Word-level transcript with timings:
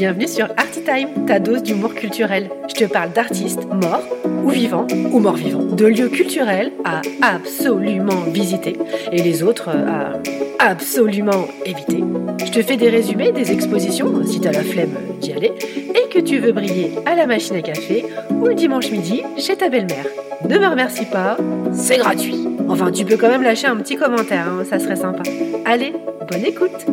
Bienvenue 0.00 0.28
sur 0.28 0.46
Artitime, 0.56 1.26
ta 1.26 1.38
dose 1.38 1.62
d'humour 1.62 1.94
culturel. 1.94 2.48
Je 2.70 2.74
te 2.74 2.90
parle 2.90 3.12
d'artistes 3.12 3.66
morts 3.66 4.02
ou 4.42 4.48
vivants 4.48 4.86
ou 5.12 5.18
morts 5.18 5.36
vivants, 5.36 5.62
de 5.62 5.84
lieux 5.84 6.08
culturels 6.08 6.72
à 6.86 7.02
absolument 7.20 8.22
visiter 8.32 8.78
et 9.12 9.22
les 9.22 9.42
autres 9.42 9.68
à 9.68 10.14
absolument 10.58 11.46
éviter. 11.66 12.02
Je 12.42 12.50
te 12.50 12.62
fais 12.62 12.78
des 12.78 12.88
résumés 12.88 13.30
des 13.32 13.52
expositions 13.52 14.24
si 14.24 14.40
t'as 14.40 14.52
la 14.52 14.62
flemme 14.62 14.96
d'y 15.20 15.34
aller 15.34 15.52
et 15.94 16.08
que 16.08 16.18
tu 16.18 16.38
veux 16.38 16.52
briller 16.52 16.92
à 17.04 17.14
la 17.14 17.26
machine 17.26 17.56
à 17.56 17.60
café 17.60 18.06
ou 18.30 18.46
le 18.46 18.54
dimanche 18.54 18.90
midi 18.90 19.22
chez 19.36 19.56
ta 19.56 19.68
belle-mère. 19.68 20.06
Ne 20.48 20.56
me 20.56 20.66
remercie 20.66 21.04
pas, 21.04 21.36
c'est 21.74 21.98
gratuit. 21.98 22.48
Enfin, 22.70 22.90
tu 22.90 23.04
peux 23.04 23.18
quand 23.18 23.28
même 23.28 23.42
lâcher 23.42 23.66
un 23.66 23.76
petit 23.76 23.96
commentaire, 23.96 24.48
hein, 24.48 24.64
ça 24.64 24.78
serait 24.78 24.96
sympa. 24.96 25.24
Allez, 25.66 25.92
bonne 26.26 26.46
écoute 26.46 26.86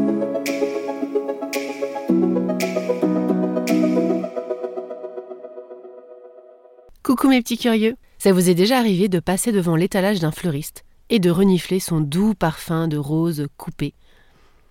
Coucou 7.17 7.29
mes 7.31 7.41
petits 7.41 7.57
curieux, 7.57 7.95
ça 8.19 8.31
vous 8.31 8.47
est 8.47 8.53
déjà 8.53 8.77
arrivé 8.77 9.09
de 9.09 9.19
passer 9.19 9.51
devant 9.51 9.75
l'étalage 9.75 10.19
d'un 10.19 10.29
fleuriste 10.29 10.85
et 11.09 11.17
de 11.17 11.31
renifler 11.31 11.79
son 11.79 11.99
doux 11.99 12.35
parfum 12.35 12.87
de 12.87 12.95
roses 12.95 13.47
coupées, 13.57 13.95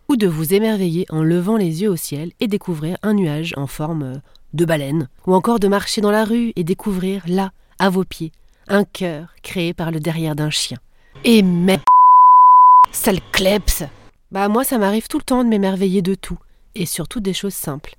ou 0.09 0.15
de 0.15 0.29
vous 0.29 0.55
émerveiller 0.55 1.07
en 1.11 1.25
levant 1.25 1.57
les 1.57 1.83
yeux 1.83 1.91
au 1.91 1.97
ciel 1.97 2.31
et 2.39 2.47
découvrir 2.47 2.99
un 3.03 3.15
nuage 3.15 3.53
en 3.57 3.67
forme 3.67 4.23
de 4.53 4.65
baleine, 4.65 5.09
ou 5.27 5.35
encore 5.35 5.59
de 5.59 5.67
marcher 5.67 6.01
dans 6.01 6.13
la 6.13 6.25
rue 6.25 6.53
et 6.55 6.63
découvrir 6.63 7.25
là, 7.27 7.51
à 7.81 7.91
vos 7.91 8.05
pieds, 8.05 8.31
un 8.69 8.85
cœur 8.85 9.31
créé 9.43 9.75
par 9.75 9.91
le 9.91 9.99
derrière 9.99 10.37
d'un 10.37 10.51
chien. 10.51 10.79
Et 11.25 11.43
mais 11.43 11.81
sale 12.93 13.19
kleps 13.33 13.83
Bah 14.31 14.47
moi 14.47 14.63
ça 14.63 14.79
m'arrive 14.79 15.09
tout 15.09 15.19
le 15.19 15.25
temps 15.25 15.43
de 15.43 15.49
m'émerveiller 15.49 16.01
de 16.01 16.15
tout, 16.15 16.39
et 16.77 16.87
surtout 16.87 17.19
des 17.19 17.35
choses 17.35 17.55
simples. 17.55 17.97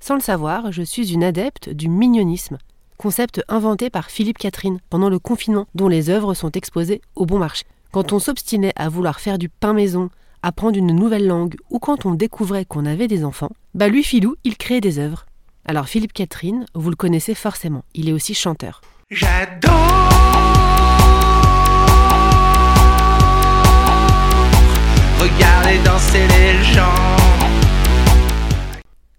Sans 0.00 0.16
le 0.16 0.20
savoir, 0.20 0.70
je 0.70 0.82
suis 0.82 1.14
une 1.14 1.24
adepte 1.24 1.70
du 1.70 1.88
mignonisme, 1.88 2.58
concept 2.96 3.42
inventé 3.48 3.90
par 3.90 4.10
Philippe 4.10 4.38
Catherine 4.38 4.78
pendant 4.90 5.08
le 5.08 5.18
confinement, 5.18 5.66
dont 5.74 5.88
les 5.88 6.10
œuvres 6.10 6.34
sont 6.34 6.50
exposées 6.52 7.00
au 7.14 7.26
bon 7.26 7.38
marché. 7.38 7.64
Quand 7.92 8.12
on 8.12 8.18
s'obstinait 8.18 8.72
à 8.76 8.88
vouloir 8.88 9.20
faire 9.20 9.38
du 9.38 9.48
pain 9.48 9.72
maison, 9.72 10.10
apprendre 10.42 10.78
une 10.78 10.94
nouvelle 10.94 11.26
langue, 11.26 11.56
ou 11.70 11.78
quand 11.78 12.06
on 12.06 12.14
découvrait 12.14 12.64
qu'on 12.64 12.86
avait 12.86 13.08
des 13.08 13.24
enfants, 13.24 13.50
bah 13.74 13.88
lui 13.88 14.02
Filou, 14.02 14.36
il 14.44 14.56
créait 14.56 14.80
des 14.80 14.98
œuvres. 14.98 15.26
Alors 15.64 15.88
Philippe 15.88 16.12
Catherine, 16.12 16.66
vous 16.74 16.90
le 16.90 16.96
connaissez 16.96 17.34
forcément, 17.34 17.84
il 17.94 18.08
est 18.08 18.12
aussi 18.12 18.34
chanteur. 18.34 18.80
J'adore 19.10 20.25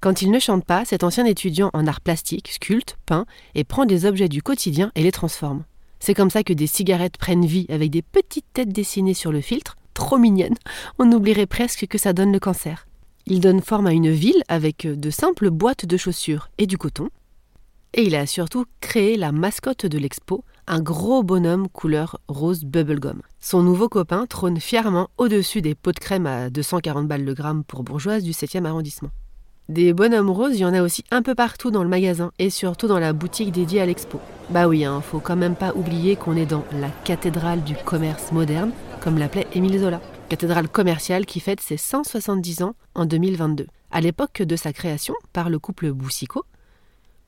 Quand 0.07 0.21
il 0.21 0.31
ne 0.31 0.39
chante 0.39 0.63
pas, 0.63 0.85
cet 0.85 1.03
ancien 1.03 1.25
étudiant 1.25 1.69
en 1.73 1.85
art 1.85 1.99
plastique 1.99 2.47
sculpte, 2.47 2.97
peint 3.05 3.25
et 3.55 3.65
prend 3.65 3.83
des 3.83 4.05
objets 4.05 4.29
du 4.29 4.41
quotidien 4.41 4.89
et 4.95 5.03
les 5.03 5.11
transforme. 5.11 5.65
C'est 5.99 6.13
comme 6.13 6.29
ça 6.29 6.43
que 6.43 6.53
des 6.53 6.65
cigarettes 6.65 7.17
prennent 7.17 7.45
vie 7.45 7.65
avec 7.67 7.91
des 7.91 8.03
petites 8.03 8.45
têtes 8.53 8.71
dessinées 8.71 9.13
sur 9.13 9.33
le 9.33 9.41
filtre, 9.41 9.75
trop 9.93 10.17
mignonnes. 10.17 10.55
On 10.97 11.11
oublierait 11.11 11.45
presque 11.45 11.87
que 11.87 11.97
ça 11.97 12.13
donne 12.13 12.31
le 12.31 12.39
cancer. 12.39 12.87
Il 13.25 13.41
donne 13.41 13.59
forme 13.59 13.85
à 13.85 13.91
une 13.91 14.09
ville 14.09 14.41
avec 14.47 14.87
de 14.87 15.09
simples 15.09 15.49
boîtes 15.49 15.85
de 15.85 15.97
chaussures 15.97 16.51
et 16.57 16.67
du 16.67 16.77
coton. 16.77 17.09
Et 17.93 18.03
il 18.03 18.15
a 18.15 18.27
surtout 18.27 18.63
créé 18.79 19.17
la 19.17 19.33
mascotte 19.33 19.87
de 19.87 19.97
l'expo, 19.97 20.45
un 20.67 20.79
gros 20.79 21.21
bonhomme 21.21 21.67
couleur 21.67 22.21
rose 22.29 22.63
bubblegum. 22.63 23.21
Son 23.41 23.61
nouveau 23.61 23.89
copain 23.89 24.25
trône 24.25 24.61
fièrement 24.61 25.09
au-dessus 25.17 25.61
des 25.61 25.75
pots 25.75 25.91
de 25.91 25.99
crème 25.99 26.27
à 26.27 26.49
240 26.49 27.09
balles 27.09 27.25
le 27.25 27.33
gramme 27.33 27.65
pour 27.65 27.83
bourgeoises 27.83 28.23
du 28.23 28.31
7e 28.31 28.63
arrondissement. 28.63 29.09
Des 29.69 29.91
bonhommes 29.91 30.29
roses, 30.29 30.55
il 30.55 30.61
y 30.61 30.65
en 30.65 30.73
a 30.73 30.81
aussi 30.81 31.03
un 31.11 31.21
peu 31.21 31.35
partout 31.35 31.71
dans 31.71 31.83
le 31.83 31.89
magasin 31.89 32.31
et 32.39 32.49
surtout 32.49 32.87
dans 32.87 32.99
la 32.99 33.11
boutique 33.11 33.51
dédiée 33.51 33.81
à 33.81 33.85
l'expo. 33.85 34.21
Bah 34.49 34.69
oui, 34.69 34.85
hein, 34.85 35.01
faut 35.01 35.19
quand 35.19 35.35
même 35.35 35.57
pas 35.57 35.73
oublier 35.75 36.15
qu'on 36.15 36.37
est 36.37 36.45
dans 36.45 36.63
la 36.71 36.87
cathédrale 37.03 37.61
du 37.65 37.75
commerce 37.75 38.31
moderne, 38.31 38.71
comme 39.01 39.17
l'appelait 39.17 39.47
Émile 39.53 39.79
Zola. 39.79 39.99
Cathédrale 40.29 40.69
commerciale 40.69 41.25
qui 41.25 41.41
fête 41.41 41.59
ses 41.59 41.75
170 41.75 42.61
ans 42.63 42.75
en 42.95 43.05
2022. 43.05 43.67
À 43.91 43.99
l'époque 43.99 44.41
de 44.41 44.55
sa 44.55 44.71
création 44.71 45.15
par 45.33 45.49
le 45.49 45.59
couple 45.59 45.91
Boussico. 45.91 46.45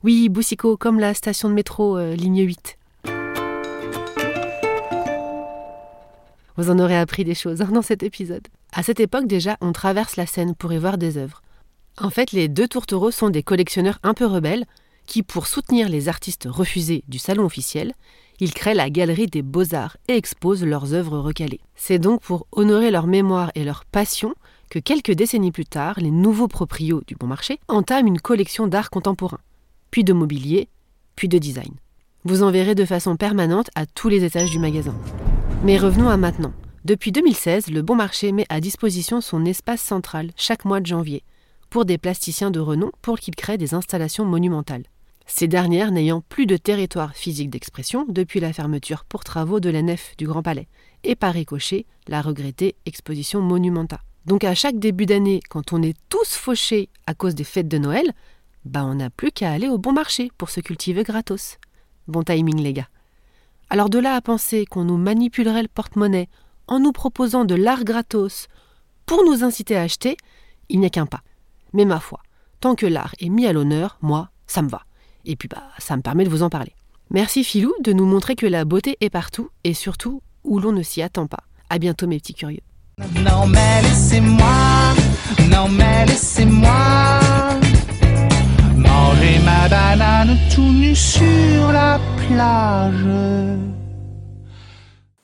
Oui, 0.02 0.30
Boussico, 0.30 0.78
comme 0.78 0.98
la 0.98 1.12
station 1.12 1.50
de 1.50 1.54
métro 1.54 1.98
euh, 1.98 2.14
ligne 2.14 2.40
8. 2.40 2.78
Vous 6.56 6.70
en 6.70 6.78
aurez 6.78 6.96
appris 6.96 7.24
des 7.24 7.34
choses 7.34 7.60
hein, 7.60 7.68
dans 7.70 7.82
cet 7.82 8.02
épisode. 8.02 8.48
À 8.72 8.82
cette 8.82 9.00
époque 9.00 9.26
déjà, 9.26 9.58
on 9.60 9.72
traverse 9.72 10.16
la 10.16 10.24
Seine 10.24 10.54
pour 10.54 10.72
y 10.72 10.78
voir 10.78 10.96
des 10.96 11.18
œuvres. 11.18 11.42
En 11.98 12.10
fait, 12.10 12.32
les 12.32 12.48
deux 12.48 12.68
tourtereaux 12.68 13.10
sont 13.10 13.30
des 13.30 13.42
collectionneurs 13.42 13.98
un 14.02 14.14
peu 14.14 14.26
rebelles 14.26 14.66
qui, 15.06 15.22
pour 15.22 15.46
soutenir 15.46 15.88
les 15.88 16.08
artistes 16.08 16.46
refusés 16.48 17.04
du 17.08 17.18
salon 17.18 17.44
officiel, 17.44 17.94
ils 18.38 18.54
créent 18.54 18.74
la 18.74 18.90
galerie 18.90 19.26
des 19.26 19.42
beaux-arts 19.42 19.96
et 20.08 20.16
exposent 20.16 20.64
leurs 20.64 20.94
œuvres 20.94 21.18
recalées. 21.18 21.60
C'est 21.74 21.98
donc 21.98 22.22
pour 22.22 22.46
honorer 22.52 22.90
leur 22.90 23.06
mémoire 23.06 23.50
et 23.54 23.64
leur 23.64 23.84
passion 23.84 24.34
que 24.70 24.78
quelques 24.78 25.12
décennies 25.12 25.52
plus 25.52 25.66
tard, 25.66 25.96
les 25.98 26.10
nouveaux 26.10 26.48
proprios 26.48 27.02
du 27.06 27.16
bon 27.16 27.26
marché 27.26 27.58
entament 27.68 28.06
une 28.06 28.20
collection 28.20 28.66
d'art 28.66 28.88
contemporain, 28.88 29.40
puis 29.90 30.04
de 30.04 30.12
mobilier, 30.12 30.68
puis 31.16 31.28
de 31.28 31.38
design. 31.38 31.74
Vous 32.24 32.42
en 32.42 32.50
verrez 32.50 32.74
de 32.74 32.84
façon 32.84 33.16
permanente 33.16 33.70
à 33.74 33.84
tous 33.84 34.08
les 34.08 34.24
étages 34.24 34.50
du 34.50 34.58
magasin. 34.58 34.94
Mais 35.64 35.76
revenons 35.76 36.08
à 36.08 36.16
maintenant. 36.16 36.52
Depuis 36.84 37.12
2016, 37.12 37.68
le 37.68 37.82
Bon 37.82 37.96
Marché 37.96 38.32
met 38.32 38.46
à 38.48 38.60
disposition 38.60 39.20
son 39.20 39.44
espace 39.44 39.82
central 39.82 40.30
chaque 40.36 40.64
mois 40.64 40.80
de 40.80 40.86
janvier 40.86 41.24
pour 41.70 41.84
des 41.84 41.98
plasticiens 41.98 42.50
de 42.50 42.60
renom 42.60 42.90
pour 43.00 43.18
qu'ils 43.18 43.36
créent 43.36 43.58
des 43.58 43.74
installations 43.74 44.24
monumentales. 44.24 44.84
Ces 45.26 45.46
dernières 45.46 45.92
n'ayant 45.92 46.20
plus 46.20 46.46
de 46.46 46.56
territoire 46.56 47.14
physique 47.14 47.50
d'expression 47.50 48.04
depuis 48.08 48.40
la 48.40 48.52
fermeture 48.52 49.04
pour 49.04 49.22
travaux 49.22 49.60
de 49.60 49.70
la 49.70 49.80
nef 49.80 50.14
du 50.18 50.26
Grand 50.26 50.42
Palais, 50.42 50.66
et 51.04 51.14
par 51.14 51.32
ricochet 51.32 51.86
la 52.08 52.20
regrettée 52.20 52.74
exposition 52.84 53.40
Monumenta. 53.40 54.00
Donc 54.26 54.42
à 54.42 54.54
chaque 54.54 54.78
début 54.78 55.06
d'année, 55.06 55.40
quand 55.48 55.72
on 55.72 55.82
est 55.82 55.96
tous 56.08 56.34
fauchés 56.34 56.88
à 57.06 57.14
cause 57.14 57.36
des 57.36 57.44
fêtes 57.44 57.68
de 57.68 57.78
Noël, 57.78 58.12
bah 58.64 58.84
on 58.84 58.96
n'a 58.96 59.08
plus 59.08 59.30
qu'à 59.30 59.52
aller 59.52 59.68
au 59.68 59.78
bon 59.78 59.92
marché 59.92 60.30
pour 60.36 60.50
se 60.50 60.60
cultiver 60.60 61.04
gratos. 61.04 61.58
Bon 62.08 62.22
timing 62.24 62.60
les 62.60 62.72
gars. 62.72 62.88
Alors 63.70 63.88
de 63.88 64.00
là 64.00 64.16
à 64.16 64.20
penser 64.20 64.66
qu'on 64.66 64.84
nous 64.84 64.98
manipulerait 64.98 65.62
le 65.62 65.68
porte-monnaie 65.68 66.28
en 66.66 66.80
nous 66.80 66.92
proposant 66.92 67.44
de 67.44 67.54
l'art 67.54 67.84
gratos 67.84 68.48
pour 69.06 69.24
nous 69.24 69.44
inciter 69.44 69.76
à 69.76 69.82
acheter, 69.82 70.16
il 70.68 70.80
n'y 70.80 70.86
a 70.86 70.90
qu'un 70.90 71.06
pas. 71.06 71.22
Mais 71.72 71.84
ma 71.84 72.00
foi, 72.00 72.20
tant 72.60 72.74
que 72.74 72.86
l'art 72.86 73.14
est 73.20 73.28
mis 73.28 73.46
à 73.46 73.52
l'honneur, 73.52 73.98
moi, 74.00 74.30
ça 74.46 74.62
me 74.62 74.68
va. 74.68 74.82
Et 75.24 75.36
puis 75.36 75.48
bah, 75.48 75.64
ça 75.78 75.96
me 75.96 76.02
permet 76.02 76.24
de 76.24 76.30
vous 76.30 76.42
en 76.42 76.50
parler. 76.50 76.74
Merci 77.10 77.44
Philou 77.44 77.72
de 77.82 77.92
nous 77.92 78.06
montrer 78.06 78.36
que 78.36 78.46
la 78.46 78.64
beauté 78.64 78.96
est 79.00 79.10
partout 79.10 79.50
et 79.64 79.74
surtout 79.74 80.22
où 80.44 80.58
l'on 80.60 80.72
ne 80.72 80.82
s'y 80.82 81.02
attend 81.02 81.26
pas. 81.26 81.44
À 81.68 81.78
bientôt 81.78 82.06
mes 82.06 82.18
petits 82.18 82.34
curieux. 82.34 82.62
Non 83.24 83.46
mais. 83.46 83.80